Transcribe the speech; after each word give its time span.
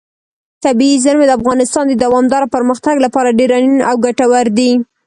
طبیعي 0.63 0.97
زیرمې 1.03 1.25
د 1.27 1.31
افغانستان 1.39 1.83
د 1.87 1.93
دوامداره 2.03 2.51
پرمختګ 2.55 2.95
لپاره 3.05 3.35
ډېر 3.39 3.49
اړین 3.57 3.75
او 3.89 3.95
ګټور 4.05 4.45
دي. 4.57 4.71